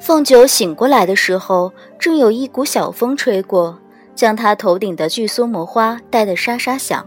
[0.00, 3.78] 凤九醒过来的时候，正有一股小风吹过，
[4.14, 7.06] 将他头顶的巨松魔花带得沙沙响。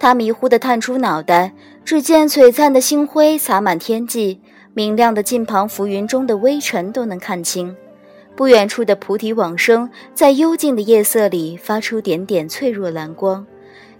[0.00, 1.52] 他迷糊地探出脑袋，
[1.84, 4.40] 只见璀璨的星辉洒满天际，
[4.74, 7.74] 明亮的近旁浮云中的微尘都能看清。
[8.34, 13.46] 不远处的菩提往生，在幽静的夜色里发出点点脆弱蓝光，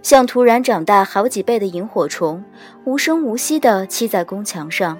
[0.01, 2.43] 像突然长大好几倍的萤火虫，
[2.83, 4.99] 无声无息地栖在宫墙上。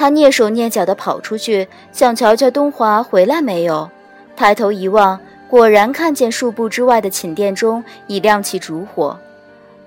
[0.00, 3.90] 他蹑手蹑脚地跑出去，想瞧瞧东华回来没有。
[4.34, 9.18] 抬头一望，果然看见数步之外的寝殿中已亮起烛火。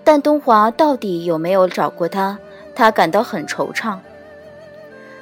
[0.03, 2.37] 但东华到底有没有找过他？
[2.75, 3.97] 他感到很惆怅。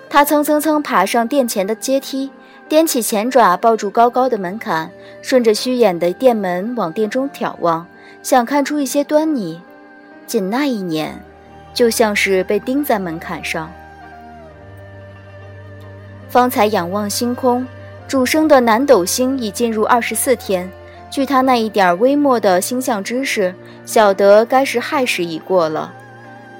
[0.10, 2.30] 他蹭蹭蹭爬上殿前的阶梯，
[2.68, 7.88] 踮起前爪抱住高高的门槛，顺着虚掩的殿门往殿中眺望，
[8.22, 9.62] 想看出一些端倪。
[10.28, 11.18] 仅那一年，
[11.74, 13.72] 就像是被钉在门槛上。
[16.32, 17.68] 方才仰望星空，
[18.08, 20.72] 主升的南斗星已进入二十四天。
[21.10, 23.54] 据他那一点微末的星象知识，
[23.86, 25.94] 晓得该是亥时已过了。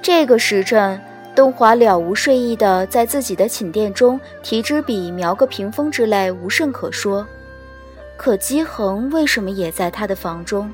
[0.02, 1.00] 这个时辰，
[1.34, 7.26] 东华了无睡意的在自己的寝殿中提支笔描个屏风之类，无甚可说。
[8.18, 10.70] 可姬恒为什么也在他的房中？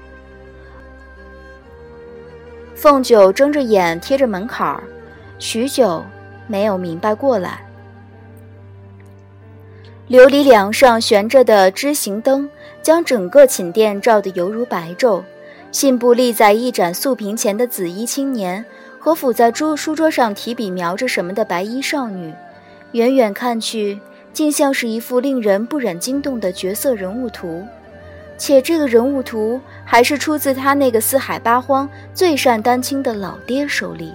[2.74, 4.82] 凤九睁着眼贴着门槛儿，
[5.38, 6.04] 许久
[6.48, 7.60] 没有明白过来。
[10.08, 12.48] 琉璃梁上悬着的枝形灯，
[12.80, 15.22] 将整个寝殿照得犹如白昼。
[15.70, 18.64] 信步立在一盏素屏前的紫衣青年，
[18.98, 22.32] 和伏在桌书桌上提笔描着什么的白衣少女，
[22.92, 24.00] 远远看去，
[24.32, 27.62] 竟像是一幅令人不忍惊动的绝色人物图。
[28.38, 34.14] 且这个人物图还是出自他那个四海八荒最善丹青的老爹手里。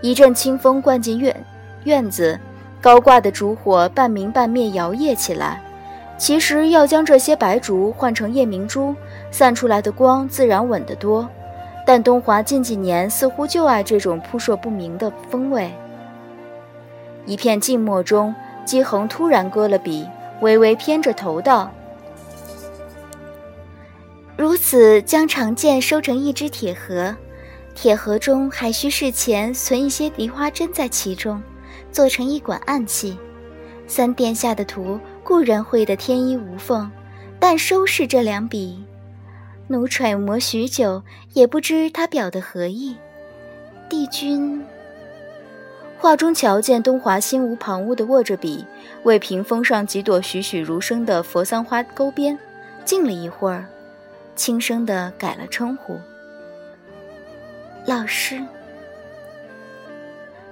[0.00, 1.34] 一阵清风灌进院
[1.82, 2.38] 院子。
[2.84, 5.58] 高挂的烛火半明半灭摇曳起来，
[6.18, 8.94] 其实要将这些白烛换成夜明珠，
[9.30, 11.26] 散出来的光自然稳得多。
[11.86, 15.72] 但东华近几年似乎就爱这种扑朔不明的风味。
[17.24, 18.34] 一片静默中，
[18.66, 20.06] 姬恒突然搁了笔，
[20.42, 21.70] 微微偏着头道
[24.36, 27.16] ：“如此，将长剑收成一只铁盒，
[27.74, 31.42] 铁盒中还需事前存一些梨花针在其中。”
[31.94, 33.16] 做成一管暗器，
[33.86, 36.90] 三殿下的图固然绘得天衣无缝，
[37.38, 38.82] 但收拾这两笔，
[39.68, 41.00] 奴揣摩许久，
[41.34, 42.96] 也不知他表的何意。
[43.88, 44.60] 帝君，
[45.96, 48.66] 画中瞧见东华心无旁骛地握着笔，
[49.04, 52.36] 为屏风上几朵栩栩如生的佛桑花勾边，
[52.84, 53.66] 静了一会儿，
[54.34, 55.96] 轻声地改了称呼
[57.86, 58.42] ：“老师。”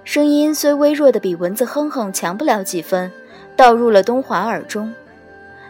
[0.04, 3.10] 声音虽微弱的比蚊子哼哼强不了几分，
[3.54, 4.92] 倒入了东华耳中。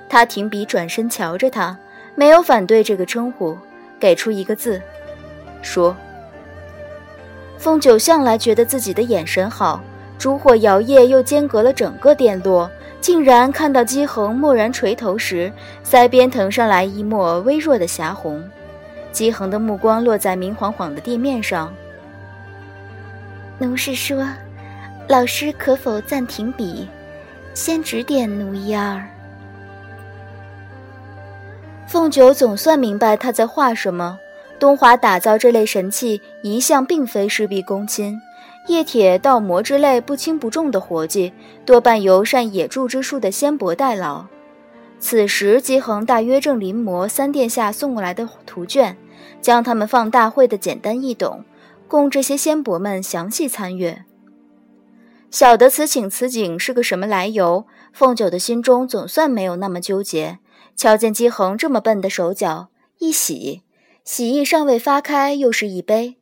[0.09, 1.77] 他停笔，转身瞧着他，
[2.15, 3.57] 没有反对这个称呼，
[4.01, 4.81] 给出一个字，
[5.61, 5.95] 说
[7.59, 9.83] ：“凤九向来觉得自己的眼神好，
[10.19, 12.71] 烛火摇曳又间隔了整个殿落，
[13.03, 15.53] 竟然看到姬恒蓦然垂头时，
[15.85, 18.43] 腮边腾上来一抹微弱的霞红。
[19.13, 21.73] 姬恒的目光落在明晃晃的地面上。”
[23.63, 24.27] 奴是说，
[25.09, 26.89] 老师可否暂停笔，
[27.55, 29.01] 先指点奴一二？
[31.87, 34.19] 凤九总算明白他在画什么。
[34.59, 38.21] 东华打造这类神器，一向并非事必躬亲，
[38.67, 41.33] 冶铁、道魔之类不轻不重的活计，
[41.65, 44.25] 多半由善野柱之术的仙伯代劳。
[44.99, 48.97] 此时姬恒大约正临摹三殿下送过来的图卷，
[49.41, 51.45] 将他们放大绘的简单易懂。
[51.93, 54.07] 供这些仙伯们详细参阅。
[55.31, 60.39] 晓得此情此景是个什么来由，凤九的心中总算没有那么纠结。
[60.75, 63.61] 瞧见姬恒这么笨的手脚，一喜，
[64.05, 66.17] 喜意尚未发开，又是一悲。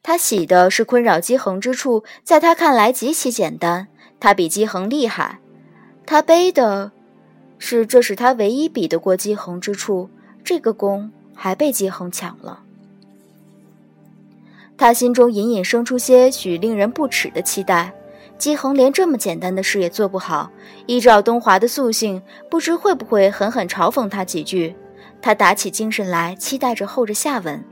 [0.00, 3.88] 他喜的是困扰姬恒之处，在他看来极其简单，
[4.20, 5.40] 他比姬恒厉害；
[6.06, 6.92] 他悲的
[7.58, 10.08] 是，这是他唯一比得过姬恒之处，
[10.44, 12.62] 这个功还被姬恒抢了。
[14.78, 17.92] 他心中隐隐生出些许令人不齿的期待。
[18.38, 20.48] 姬恒连这么简单的事也做不好，
[20.86, 24.76] 依照东华的素性，不知会不会狠狠嘲讽他几句。
[25.20, 27.64] 他打起精神来，期待着候着下文。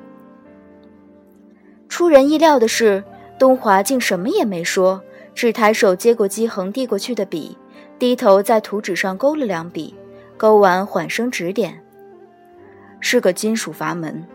[1.89, 3.05] 出人意料的是，
[3.39, 5.01] 东华竟什么也没说，
[5.33, 7.57] 只抬手接过姬恒递过去的笔，
[8.01, 9.95] 低头在图纸上勾了两笔，
[10.37, 11.81] 勾完缓声指点
[12.99, 14.27] ：“是个金属阀门，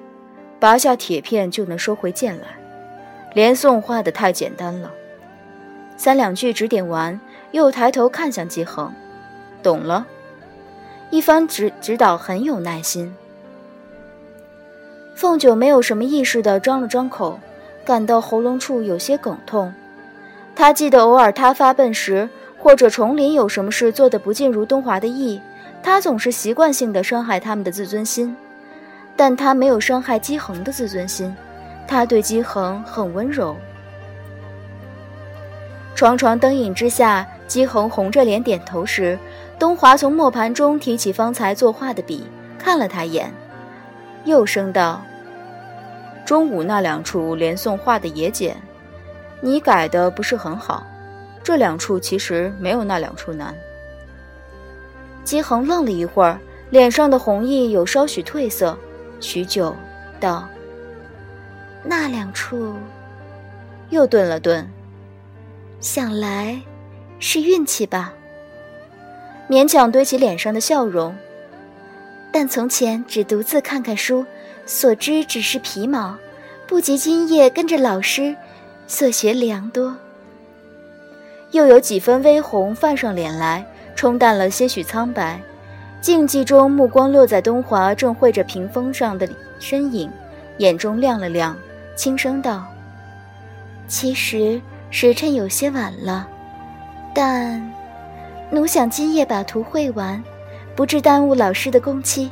[0.62, 2.58] 拔下铁片就能收回剑来。”
[3.34, 4.92] 连宋画的太简单了，
[5.96, 7.20] 三两句指点完，
[7.52, 8.94] 又抬头看向姬恒，
[9.64, 10.06] 懂了。
[11.10, 13.14] 一番指指导很有耐心。
[15.16, 17.40] 凤九没有什么意识的张了张口，
[17.86, 19.74] 感到喉咙处有些梗痛。
[20.56, 25.40] 他记得偶尔他发笨时，或者崇林有什么事做得不尽如东华的意，
[25.82, 28.36] 他总是习惯性的伤害他们的自尊心，
[29.16, 31.34] 但他没有伤害姬恒的自尊心，
[31.88, 33.56] 他对姬恒很温柔。
[35.96, 39.20] 床床灯影之下，姬恒红着脸点头时，
[39.60, 42.26] 东华从磨盘中提起方才作画的笔，
[42.58, 43.32] 看了他一眼，
[44.26, 45.02] 又声道
[46.26, 48.56] ：“中午那两处连宋画的也简，
[49.42, 50.88] 你改的不是很好。
[51.44, 53.54] 这两处其实没有那两处难。”
[55.24, 56.40] 姬恒愣了一会儿，
[56.72, 58.76] 脸上的红意有稍许褪色，
[59.20, 59.76] 许久，
[60.20, 60.48] 道
[61.84, 62.76] ：“那两处。”
[63.90, 64.68] 又顿了顿。
[65.80, 66.62] 想来，
[67.20, 68.14] 是运气吧。
[69.50, 71.16] 勉强堆起脸上的笑容。
[72.32, 74.26] 但从前只独自看看书，
[74.66, 76.16] 所知只是皮毛，
[76.66, 78.34] 不及今夜跟着老师，
[78.88, 79.98] 所学良多。
[81.52, 85.42] 又有几分微红泛上脸来，冲淡了些许苍白。
[86.00, 89.28] 静寂中，目光落在东华正绘着屏风上的
[89.60, 90.10] 身影，
[90.60, 91.58] 眼中亮了亮，
[92.02, 92.66] 轻声道
[93.86, 94.60] ：“其实。”
[94.90, 96.28] 时辰有些晚了，
[97.14, 97.72] 但
[98.50, 100.22] 奴想今夜把图绘完，
[100.76, 102.32] 不致耽误老师的工期。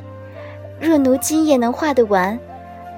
[0.80, 2.36] 若奴今夜能画得完，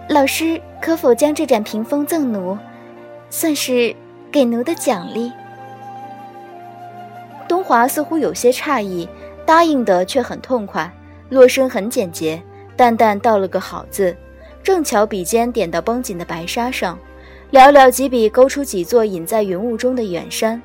[0.08, 2.56] 老师可否将这盏屏风赠奴，
[3.28, 3.94] 算是
[4.32, 5.30] 给奴的奖励？
[7.46, 9.06] 东华似乎有些诧异，
[9.44, 10.90] 答应的却很痛快，
[11.28, 12.42] 落声很简洁，
[12.76, 14.16] 淡淡道了个好字，
[14.62, 16.98] 正巧笔尖点到绷紧的白纱上。
[17.50, 20.60] 寥寥几笔，勾出几座隐在云雾中的远山。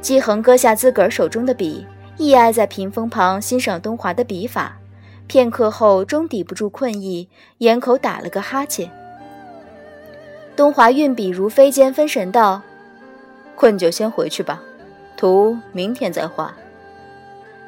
[0.00, 1.86] 姬恒搁下自个儿手中的笔，
[2.16, 4.78] 倚挨在屏风旁欣赏东华的笔法。
[5.26, 7.28] 片刻后，终抵不住困意，
[7.58, 8.90] 掩口打了个哈欠。
[10.56, 12.62] 东华运笔如飞间，分神道
[13.54, 14.62] ：“困就先回去吧，
[15.16, 16.54] 图明天再画。”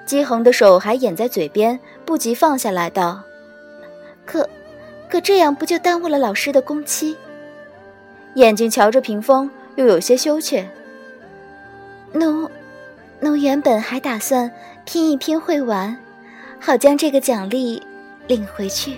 [0.06, 3.20] 姬恒的手还掩在嘴边，不及放下来，道
[4.26, 4.48] ：“可，
[5.12, 7.14] 可这样不就耽误了老师的工期？”
[8.36, 10.66] 眼睛瞧着屏风，又有些羞怯。
[12.14, 12.50] 奴，
[13.20, 14.50] 奴原本还打算
[14.86, 15.94] 拼一拼会完，
[16.58, 17.82] 好将这个奖励
[18.26, 18.96] 领回去。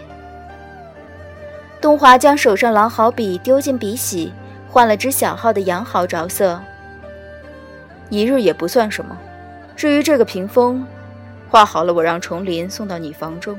[1.81, 4.33] 东华将手上狼毫笔丢进笔洗，
[4.71, 6.61] 换了支小号的羊毫着色。
[8.09, 9.19] 一日也不算什么。
[9.75, 10.87] 至于这个屏风，
[11.51, 13.59] 画好了，我让崇林送到你房中。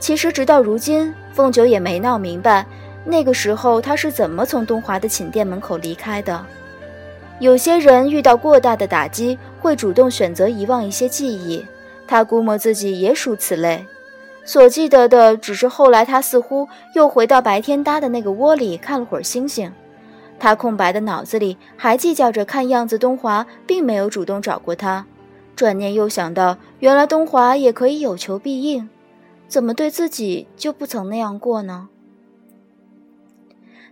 [0.00, 2.66] 其实直到如今，凤九也没闹明白。
[3.04, 6.44] 那个时候，他是怎么从东华的寝殿门口离开的？
[7.38, 11.64] 有些人遇到过大的打击，会主动选择遗忘一些记忆。
[12.06, 13.86] 他估摸自己也属此类，
[14.44, 19.72] 所记得的只是后来他似乎又回到白天搭的那个窝里看了会儿星星。
[20.38, 25.06] 他空白的脑子里还计较着，看样子东华并没有主动找过他。
[25.54, 28.88] 转念又想到，原来东华也可以有求必应，
[29.50, 31.88] 怎么对自己就不曾那样过呢？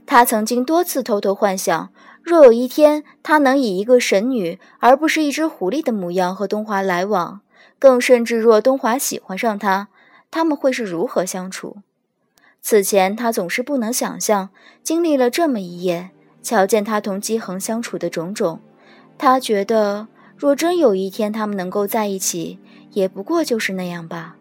[0.06, 1.90] 他曾经多次偷偷幻想，
[2.22, 7.40] 若有一天他能以一个神女而不是一只狐狸的模样和东华来往，
[7.80, 9.88] 更甚至若东华喜欢上他，
[10.30, 11.78] 他们会是如何相处？
[12.62, 14.50] 此前他总是不能想象，
[14.84, 16.10] 经历了这么一夜，
[16.40, 18.60] 瞧见他同姬恒相处的种种，
[19.18, 22.60] 他觉得若真有一天他们能够在一起，
[22.92, 24.36] 也不过就是那样吧。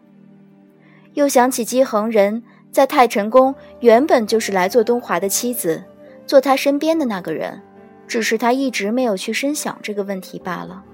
[1.18, 2.40] 又想起姬恒人。
[2.70, 5.82] 在太晨宫，原本就是来做东华的妻子，
[6.26, 7.60] 做他身边的那个人，
[8.06, 10.84] 只是他一直没有去深想这个问题罢了。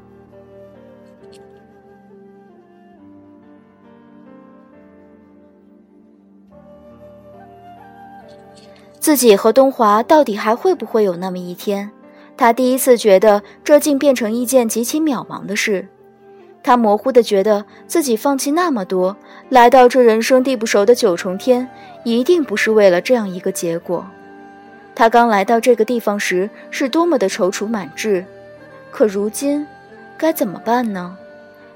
[8.99, 11.91] 自己和东华到底还会不会有那么一天？
[12.35, 15.87] 他第一次觉得这竟变成一件极其渺茫的事。
[16.65, 19.15] 他模糊地觉得自己放弃那么多，
[19.51, 21.69] 来到这人生地不熟的九重天，
[22.05, 24.05] 一定不是为了这样一个结果。
[24.95, 28.25] 他刚来到这个地方时是多么的踌躇满志，
[28.91, 29.67] 可如今
[30.17, 31.15] 该怎么办呢？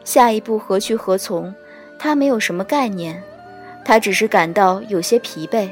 [0.04, 1.54] 下一步何去何从？
[1.98, 3.22] 他没有什么概念，
[3.84, 5.68] 他只是感到有些疲惫。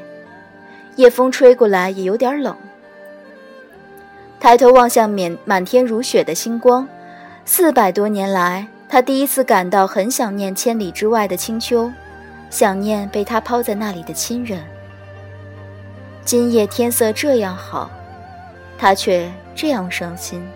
[0.97, 2.55] 夜风吹过来也有点冷。
[4.39, 6.87] 抬头望向满满天如雪的星光，
[7.47, 8.67] 四百多年来。
[8.89, 11.91] 他第一次感到很想念千里之外的青丘，
[12.51, 14.63] 想念被他抛在那里的亲人。
[16.25, 17.91] 今夜天色这样好，
[18.79, 20.47] 他却这样伤心。